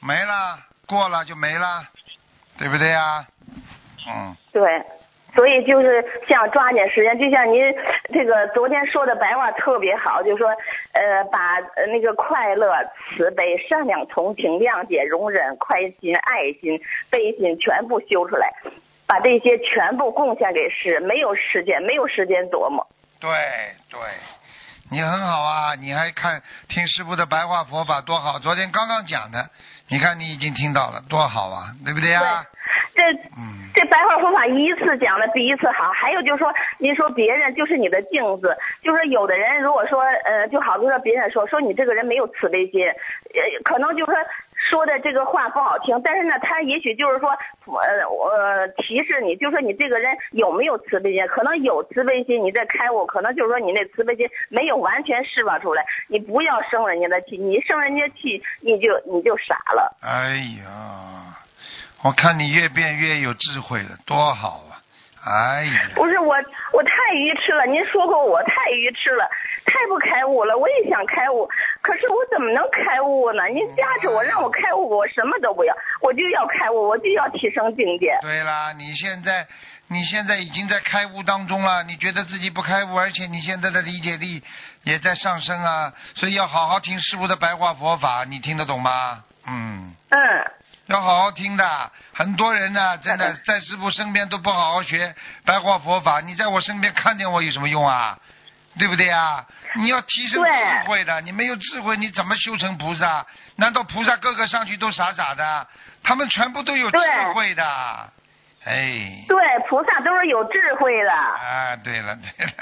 [0.00, 1.84] 没了，过了就没了，
[2.58, 3.26] 对不对呀？
[4.06, 4.36] 嗯。
[4.52, 4.62] 对，
[5.34, 7.74] 所以就是像抓紧时间，就像您
[8.12, 10.48] 这个昨天说的白话特别好，就说
[10.92, 12.72] 呃，把那个快乐、
[13.16, 18.52] 慈悲、善良、同情、谅解、容忍、宽心、爱心、悲心全部修出来。
[19.04, 22.86] 把这些全部贡献给世，没有时间，没有时间琢磨。
[23.20, 23.30] 对
[23.90, 24.00] 对，
[24.92, 29.48] 你很好啊，你还看听师傅的白话佛法多好，昨天刚刚讲的，
[29.88, 32.44] 你看你已经听到了，多好啊，对不对呀？
[32.94, 33.02] 这
[33.40, 44.20] 嗯，这白话佛法一次讲的比一次好，还有就是说，您说别人就是你的镜子，就是有的人如果说呃，就好比说别人说说你这个人没有慈悲心，呃，可能就是说
[44.70, 48.32] 说的这个话不好听，但是呢，他也许就是说，呃，我
[48.78, 59.96] 提示你，就说你这个人有没有慈悲心，可能有慈悲心，你在开悟，可能就是说你那慈悲心没有完全释放出来，你不要生人家的气，你生人家气，你就你就傻了。
[60.00, 61.36] 哎呀，
[62.02, 64.78] 我看你越变越有智慧了，多好啊！
[65.24, 66.34] 哎呀，不是我，
[66.72, 67.64] 我太愚痴了。
[67.66, 69.30] 您说过我太愚痴了，
[69.64, 70.58] 太不开悟了。
[70.58, 71.48] 我也想开悟，
[71.82, 73.44] 可是我怎么能开悟呢？
[73.48, 78.16] 您加持我，让我开悟，我什么都不要，我就要开悟，我就要提升境界。
[78.22, 79.46] 对啦，你现在
[79.88, 84.42] 你现在已经在开悟当中了，你觉得自己不开悟，而且你现在的理解力
[84.84, 89.24] 也在上升啊，所以要好好听师傅的白话佛法，你听得懂吗？
[89.46, 89.94] 嗯。
[90.10, 90.18] 嗯，
[90.86, 95.14] 要好好听的，很多人呢，真的在师傅身边都不好好学
[95.44, 96.20] 白话佛法。
[96.20, 98.18] 你在我身边看见我有什么用啊？
[98.78, 99.44] 对不对啊？
[99.76, 103.24] 你要提升智慧的，你没有智慧，你怎么修成菩萨？
[103.56, 105.66] 难道菩萨个个上去都傻傻的？
[106.02, 106.98] 他们全部都有智
[107.34, 107.64] 慧的。
[108.64, 109.36] 哎，对，
[109.68, 112.52] 菩萨都是有智慧的，啊，对了对了，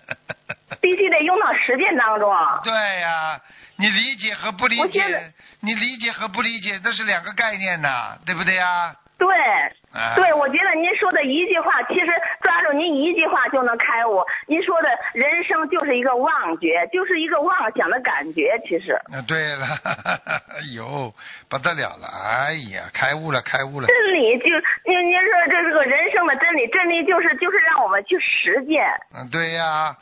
[0.80, 2.32] 必须得用到实践当中。
[2.62, 3.40] 对呀、
[3.76, 8.96] 你理解和不理解，你理解和不理解，这是两个概念呐，对不对呀、对，啊？
[9.18, 9.28] 对，
[10.14, 12.06] 对我觉得您说的一句话，其实
[12.42, 14.22] 抓住您一句话就能开悟。
[14.46, 18.92] 您说的人生就是一个妄觉，就是一个妄想的感觉，其实。
[18.92, 19.66] 啊，对了，
[20.52, 21.14] 哎呦，
[21.48, 24.44] 不得了了，哎呀，开悟了，开悟了，真理就
[24.84, 28.84] 您您说这是个人生的真理，真理就是就是让我们去实践。
[29.14, 29.96] 嗯，对呀，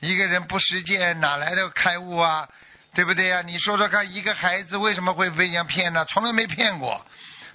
[0.00, 2.48] 一个人不实践哪来的开悟啊？
[2.94, 3.42] 对不对呀？
[3.44, 6.04] 你说说看，一个孩子为什么会被人家骗呢？
[6.04, 7.04] 从来没骗过，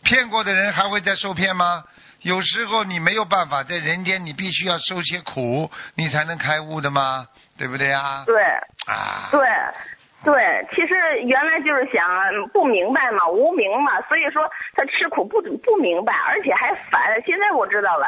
[0.04, 1.84] 骗过的人还会再受骗吗？
[2.22, 7.26] 有时候你没有办法，在人间你必须要受些苦，你才能开悟的吗？
[7.58, 8.24] 对不对啊？
[8.26, 8.36] 对
[8.88, 9.48] 啊，对
[10.22, 12.04] 对，其实原来就是想
[12.52, 14.44] 不明白嘛，无明嘛，所以说
[14.76, 17.22] 他吃苦不不明白，而且还烦。
[17.26, 18.06] 现在我知道了，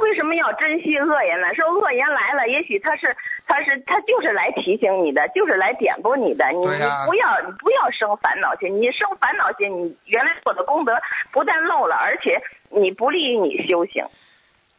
[0.00, 1.54] 为什么要珍惜恶言呢？
[1.54, 6.48] 说恶言来了，也许他是他是他就是来提醒你的，就是来点拨你的。
[6.48, 6.66] 你、
[7.06, 14.04] 不要你不要生烦恼心，你生烦恼心，你原来做的功德不但漏了，而且你不利于你修行。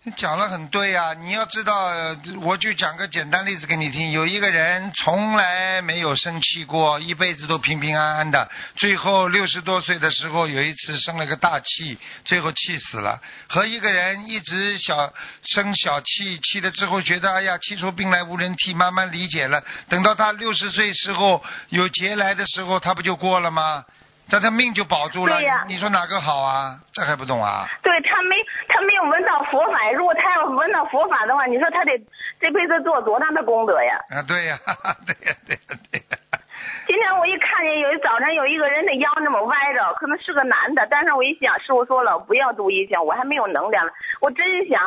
[0.06, 1.88] 你讲的很对呀、你要知道，
[2.42, 4.12] 我就讲个简单例子给你听。
[4.12, 13.22] 有一个人从来没有生气过，一辈子都平平安安的，最后六十多岁的时候有一次生了个大气，最后气死了。
[13.48, 15.14] 和一个人一直小
[15.46, 19.64] 生小气，气了之后觉得哎呀气出病来无人替，慢慢理解了。
[19.88, 23.86] 等到他六十岁时候有劫来的时候，他不就过了吗？
[24.30, 25.36] 但他命就保住了。
[25.38, 26.80] 对呀你说哪个好啊？
[26.94, 27.68] 这还不懂啊？
[27.84, 28.36] 对他没
[28.68, 31.92] 他没有闻到佛法，如果他要闻到佛法的话，你说他得
[32.40, 34.00] 这辈子做多大的功德呀？
[34.10, 34.58] 啊，对呀、
[35.06, 36.18] 对呀、对呀、对呀、
[36.86, 43.86] 今天我一看见有一早晨有一个人的腰那么歪着，可能是个男的，但是我一想，师傅说了不要读一经，我还没有能量，
[44.20, 44.80] 我真想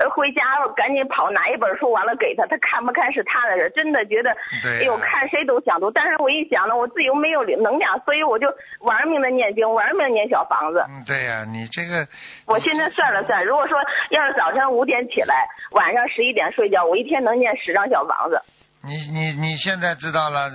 [0.00, 0.42] 呃回家
[0.74, 4.30] 赶紧跑拿一本书完了给他，他看不看是他的事，真的觉得
[4.64, 8.46] 哎呦看谁都想读，但是我一想呢，我自己又没有能量，所以我就
[8.80, 10.84] 玩命的念经，玩命念小房子。
[10.88, 12.06] 嗯，对呀、你这个，
[12.46, 13.76] 我现在算了算，如果说
[14.10, 18.40] 要是早晨五点起来，晚上十一点睡觉，我一天能念十张小房子。
[18.84, 20.50] 你你你现在知道了。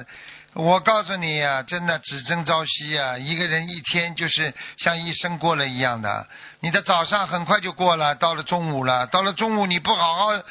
[0.54, 6.28] 我告诉你呀、真的只争朝夕呀、一个人一天就是像一生过了一样的。
[6.62, 10.44] 你的早上很快就过了，到了中午了，到了中午你不好好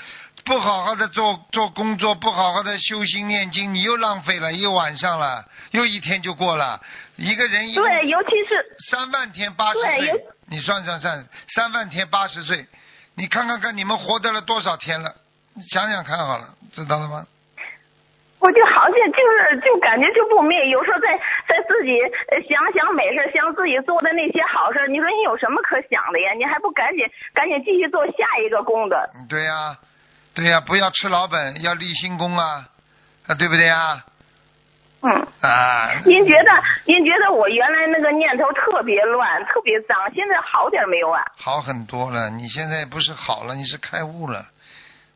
[0.45, 6.81] 不好好的做做工作，不好好的修心念经，你又浪费了，一晚上了，又一天就过了。
[7.17, 12.65] 一个人一对，尤其是三万天八十岁，你算算算，三万天八十岁，
[13.17, 15.17] 你看看看你们活得了多少天了？
[15.55, 17.27] 你想想看好了，知道了吗？
[18.39, 21.09] 我就好像就是就感觉就不灭，有时候在
[21.49, 21.99] 在自己
[22.31, 26.33] 呃想想美事，想自己做的那些好事，你说你有什么可想的呀？
[26.35, 28.13] 你还不赶紧赶紧继续做下
[28.45, 28.97] 一个功德？
[29.15, 29.77] 嗯对呀、
[30.35, 32.69] 对呀、不要吃老本，要立新功啊，
[33.27, 34.05] 啊，对不对呀？
[35.03, 36.51] 嗯，啊，您觉得
[36.85, 41.23] 您觉得我原来那个念头特别乱，特别脏，现在好点没有啊？
[41.37, 44.47] 好很多了，你现在不是好了，你是开悟了。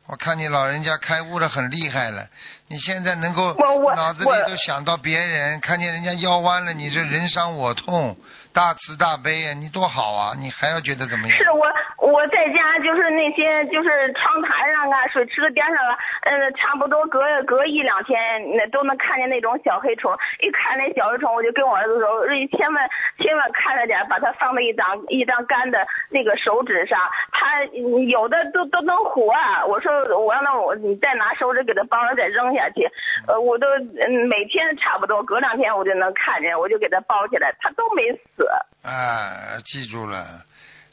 [0.07, 2.27] 我看你老人家开悟的很厉害了，
[2.71, 3.53] 你现在能够
[3.97, 8.15] 脑子里都想到别人，看见人家腰弯了，你这人伤我痛，
[8.53, 10.35] 大慈大悲啊，你多好啊！
[10.35, 11.37] 你还要觉得怎么样？
[11.39, 11.63] 是我
[12.03, 18.19] 我在家就是那些就是窗台上啊、水池子边上啊，嗯，差不多隔隔一两天，
[18.57, 20.11] 那都能看见那种小黑虫。
[20.41, 26.99] 一看那小黑虫，我就跟我儿子说，你千万千万看着点，把它放在一张一张干的那个手指上，
[27.31, 27.63] 它
[28.09, 29.31] 有的都都能活。
[29.67, 32.83] 我说我让他我你再拿手指给它包了再扔下去，
[33.27, 38.40] 呃，我都嗯每天差不多隔两天我就能看见，我就给它包起来，它都没死。
[38.83, 40.41] 啊，记住了，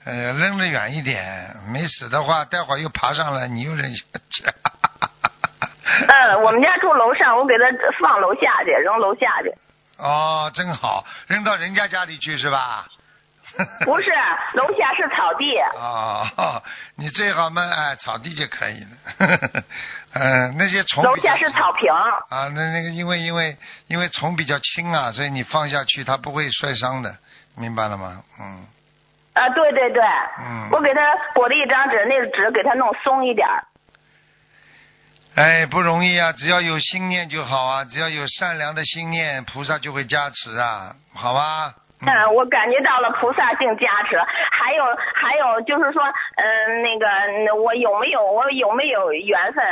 [0.05, 4.45] 呃，扔得远一点，没死的话，待会儿又爬上来，你又扔下去。
[6.09, 7.65] 嗯，我们家住楼上，我给它
[8.01, 9.53] 放楼下去，扔楼下去。
[9.97, 12.87] 哦，真好，扔到人家家里去是吧？
[13.85, 14.11] 不是，
[14.53, 15.59] 楼下是草地。
[15.75, 16.63] 哦，
[16.97, 18.89] 你最好嘛，哎，草地就可以了。
[20.13, 21.03] 嗯， 那些虫。
[21.03, 21.91] 楼下是草坪。
[21.93, 23.57] 啊，那那个，因为因为
[23.89, 27.17] 因为虫比较轻啊，所以你放下去它不会摔伤的，
[27.59, 28.23] 明白了吗？
[28.41, 28.67] 嗯。
[29.35, 30.03] 啊，对对对。
[30.39, 30.69] 嗯。
[30.73, 31.01] 我给他
[31.35, 33.47] 裹了一张纸，那个纸给他弄松一点。
[35.37, 36.33] 哎，不容易啊！
[36.33, 41.75] 只要有心念就好啊，只要有善良的心念，菩萨就会加持啊，好吧？
[42.01, 44.17] 嗯，我感觉到了菩萨性加持，
[44.51, 46.03] 还有还有就是说，
[46.37, 49.65] 嗯，那个我有没有我有没有缘分？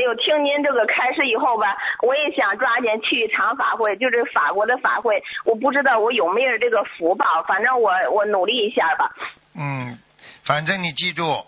[0.00, 9.10] 哎呦，听您这个开始以后吧，我也想抓紧去一场法会，就是法国的法会，我不知道我有没有这个福报，反正我我努力一下吧。
[9.54, 9.98] 嗯，
[10.42, 11.44] 反正你记住。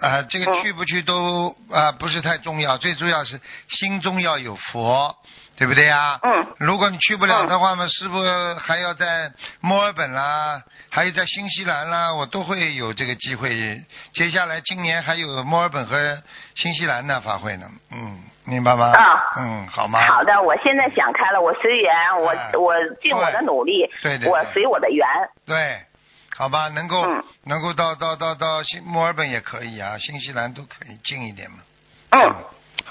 [0.00, 5.16] 啊，这个去不去都啊不是太重要，最重要是心中要有佛，
[5.56, 6.18] 对不对呀？
[6.22, 6.46] 嗯。
[6.58, 8.22] 如果你去不了的话嘛，师傅
[8.60, 13.82] 还要在墨尔本啦，还有在新西兰啦，我都会有这个机会。
[14.12, 16.22] 接下来今年还有墨尔本和
[16.54, 18.92] 新西兰的法会呢，嗯，明白吗？
[18.92, 19.02] 啊。
[19.38, 20.00] 嗯，好吗？
[20.06, 25.06] 好的，我现在想开了，我随缘，我我尽我的努力，对对，我随我的缘。
[25.46, 25.80] 对。
[26.36, 27.04] 好吧，能够
[27.44, 31.58] 能够到到到到新墨尔本也可以啊，新西兰都可以近一点嘛。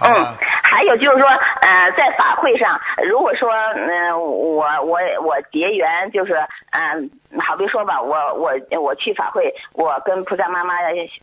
[0.03, 6.33] 嗯，还有就是说，呃，在法会上，如果说，嗯，我我我结缘，就是，
[6.71, 7.09] 嗯，
[7.39, 10.75] 好比说吧，我我我去法会，我跟菩萨妈妈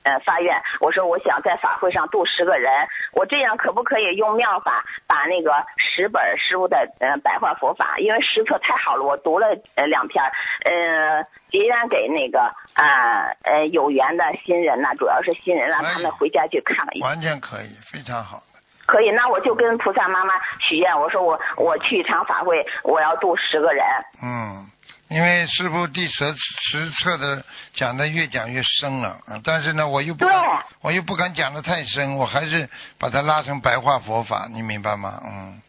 [0.04, 2.70] 呃发愿，我说我想在法会上度十个人，
[3.14, 10.22] 我这样可不可以用妙法把那个十本师傅的呃白话佛法，因为实册太好了，我读了呃两篇，
[10.64, 11.24] 呃。
[11.50, 12.40] 结缘给那个
[12.74, 18.42] 啊呃有缘的新人呐，主要是新人让他们回家去看一完全可以，非常好。
[18.88, 23.85] 可以，那我就跟菩萨妈妈许愿，我说我我去一场法会，我要度十个人。
[24.22, 24.66] 嗯，
[25.11, 32.66] 因为师傅第十十册的讲的越讲越深了，但是呢，我又不敢，我又不敢讲的太深，我还是
[32.98, 35.20] 把它拉成白话佛法，你明白吗？
[35.22, 35.61] 嗯。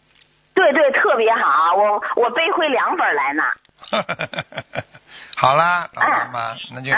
[0.56, 3.44] 对对，特别好，我我背回两本来呢。
[5.36, 6.92] 好啦，老妈妈，那就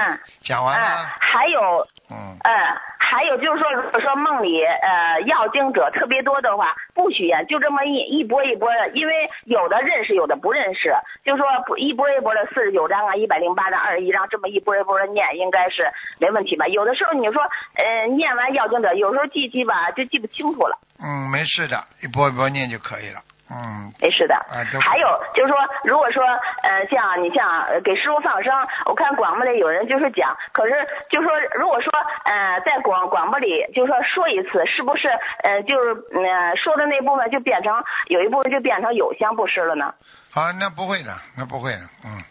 [0.43, 1.05] 讲完了。
[1.19, 2.51] 还有，嗯，嗯，
[2.99, 9.13] 还有就是说，如果说梦里呃要经者特别多的话，不许验，就这么一一波一波的，因为
[9.45, 10.93] 有的认识，有的不认识，
[11.23, 11.45] 就说
[11.77, 16.67] 一波一波的四十九章啊，一百零八章、二十一章，这么一波一波的念，应该是没问题吧？
[16.67, 17.41] 有的时候你说，
[17.75, 20.77] 呃，念完要经者，有时候记记吧，就记不清楚了。
[21.03, 23.21] 嗯，没事的，一波一波念就可以了。
[23.51, 24.35] 嗯，没事的。
[24.79, 26.23] 还有就是说，如果说，
[26.63, 28.53] 呃，像你像给师傅放生，
[28.85, 30.73] 我看广播里有人就是讲，可是
[31.09, 31.91] 就说，如果说，
[32.23, 35.09] 呃，在广广播里就说说一次，是不是，
[35.43, 37.73] 呃，就是呃说的那部分就变成
[38.07, 39.93] 有一部分就变成有相布施了呢？
[40.33, 42.23] 啊，那不会的，那不会的，嗯，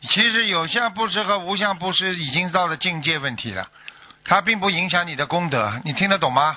[0.00, 3.68] 其实有相布施和无相布施已经到了境界问题了，
[4.24, 6.56] 它并不影响你的功德，你听得懂吗？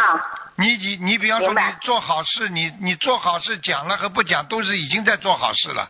[0.00, 0.20] 啊。
[0.56, 5.88] 你你你，比方说你做好事，你你做好事讲了和不讲都是已经在做好事了。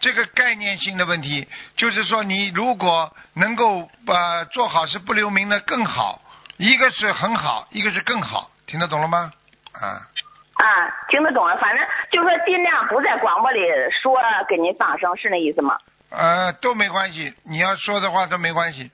[0.00, 6.20] 这个概念性的问题，就是说你如果能够把做好事不留名的更好，
[6.56, 9.30] 一个是很好，一个是更好，听得懂了吗？
[9.72, 10.08] 啊
[10.54, 10.64] 啊，
[11.08, 13.60] 听得懂了，反正就说尽量不在广播里
[14.02, 15.78] 说给您放声，是那意思吗？
[16.10, 18.90] 呃，都没关系，你要说的话都没关系，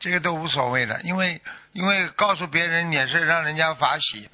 [0.00, 1.42] 这个都无所谓的，因为
[1.74, 4.30] 因为告诉别人也是让人家法喜。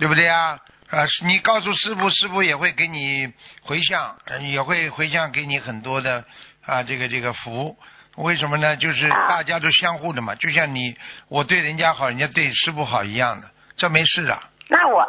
[0.00, 0.56] 对不对啊？
[0.90, 3.32] 啊，你告诉师傅，师傅也会给你
[3.62, 6.24] 回向，也会回向给你很多的
[6.64, 7.76] 啊，这个这个福。
[8.14, 8.76] 为什么呢？
[8.76, 10.96] 就是大家都相互的嘛，就像你
[11.28, 14.40] 我对人家好，人家对师傅好一样的，这没事的。
[14.68, 15.04] 那我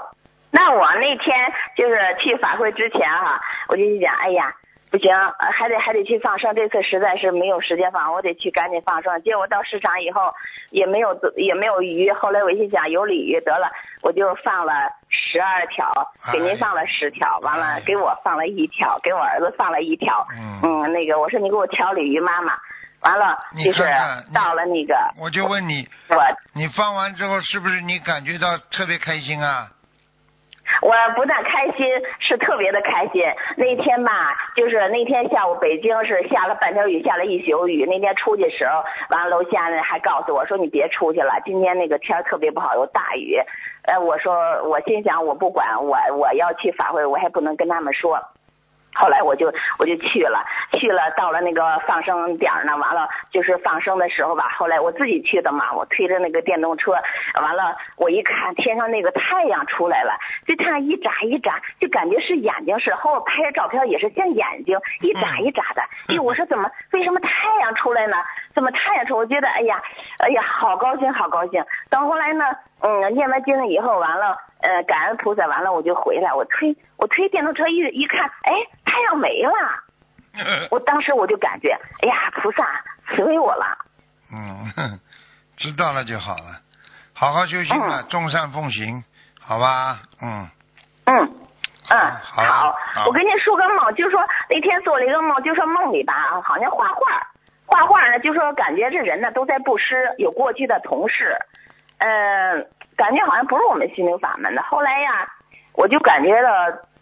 [0.50, 1.36] 那我那天
[1.78, 4.52] 就是去法会之前哈，我就讲，哎呀，
[4.92, 6.56] 不行，呃还得还得去放生。
[6.56, 9.22] 这次实在是没有时间放，我得去赶紧放生。
[9.22, 10.34] 结果到市场以后
[10.72, 13.70] 也没有也没有鱼，后来我心想有鲤鱼得了，
[14.02, 14.74] 我就放了
[15.10, 15.92] 十二条，
[16.34, 20.26] 给您放了十条，完了给我放了一条，给我儿子放了一条。
[20.36, 22.54] 嗯嗯，那个我说你给我挑鲤鱼妈妈，
[23.02, 23.84] 完了你就是
[24.34, 26.18] 到了那个我就问你，我
[26.54, 29.70] 你放完之后是不是你感觉到特别开心啊？
[30.82, 31.86] 我不但开心，
[32.20, 33.24] 是特别的开心。
[33.58, 37.86] 那天吧，就是那天下午北京是下了半条雨，下了一宿雨。
[37.86, 43.38] 那天出去时候，完了楼下呢还告诉我说你别出去了，今天那个天特别不好，有大雨。
[43.84, 48.20] 呃，我说我心想我不管，我我要去法会，我还不能跟他们说。
[48.96, 50.44] 后来我就我就去了，
[50.74, 56.94] 去了到了那个放生点儿呢，完了就是放生的时候吧，后来我自己去的嘛，我推着那个电动车，
[57.42, 67.30] 完了我一看天上那个太阳出来了，就太阳一眨一眨，就感觉是眼睛似的，后我拍的照片也是像眼睛一眨一眨的，哎，我说怎么为什么太
[67.62, 68.18] 阳出来呢？
[68.54, 69.16] 怎么太阳出？
[69.18, 69.82] 我觉得哎呀，
[70.20, 71.64] 哎呀，好高兴，好高兴。
[71.90, 72.46] 等后来呢，
[72.82, 78.54] 嗯，念完经了以后，完了，呃，感恩菩萨，完了我就回来，我推我推电动车一一看，哎，
[78.86, 79.52] 太阳没了。
[80.72, 81.72] 我当时我就感觉，
[82.02, 83.66] 哎呀，菩萨慈悲我了。
[84.32, 85.00] 嗯，
[85.58, 86.62] 知道了就好了，
[87.14, 89.04] 好好修心吧，众善奉行，
[89.42, 90.00] 好吧？
[90.22, 90.48] 嗯，
[91.06, 91.16] 嗯
[91.90, 92.76] 嗯，好
[93.08, 97.28] 我跟您说个梦，就说那天做了一个梦，就说梦里吧，好像画画，
[97.66, 101.36] 画画呢，就说感觉这人呢都在布施，有过去的同事，
[101.98, 104.62] 嗯、感觉好像不是我们心灵法门的。
[104.64, 105.28] 后来呀，
[105.74, 106.50] 我就感觉到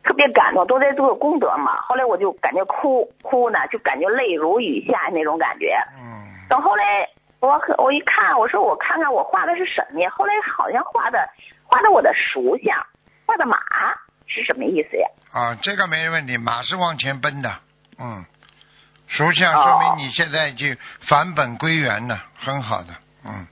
[0.07, 1.81] 特别感动，都在做功德嘛。
[1.81, 5.77] 后来我就感觉哭哭呢，就感觉泪如雨下那种感觉。
[5.99, 6.83] 嗯，等后来
[7.41, 10.09] 我可我一看，我说我看看我画的是什么呀？
[10.11, 11.27] 后来好像画的
[11.65, 12.81] 画的我的属相，
[13.25, 13.57] 画的马
[14.25, 15.07] 是什么意思呀？
[15.33, 17.49] 啊，这个没问题，马是往前奔的，
[17.99, 18.23] 嗯，
[19.07, 20.65] 属相哦说明你现在就
[21.09, 22.93] 返本归元了，很好的，
[23.25, 23.45] 嗯，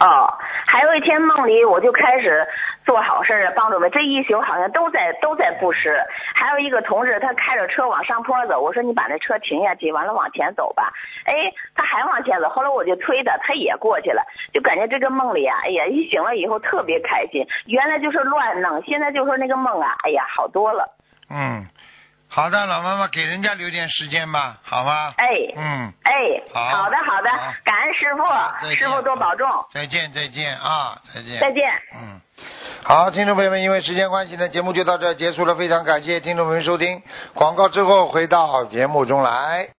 [0.00, 0.34] 哦，
[0.66, 2.46] 还有一天梦里我就开始
[2.88, 3.90] 做好事儿，帮助们。
[3.90, 6.02] 这一宿好像都在都在布施。
[6.34, 10.90] 还有一个同志，他开着车往上坡走，我说你把那车停下去，完了往前走吧。
[11.26, 14.22] 哎，他还往前走，后来我就推他，他也过去了，
[14.54, 17.46] 就感觉这个梦里啊，哎呀，一醒了以后特别开心。
[17.66, 20.88] 原来就是乱弄，现在就说那个梦啊，哎呀，好多了。
[21.28, 21.66] 嗯，
[22.30, 25.14] 好的，老妈妈给人家留点时间吧，好吗？
[25.16, 25.26] 哎，
[25.56, 26.12] 嗯，哎，
[26.52, 31.40] 好好的好的好，感恩师傅，师傅多保重，再见再见啊，再见。
[31.40, 31.62] 再见。
[31.94, 32.20] 嗯，
[32.84, 37.02] 好，听众朋友们，因为时间关系呢，节目就到这儿结束了，非常感谢听众朋友收听。
[37.34, 39.70] 广告之后回到节目中来。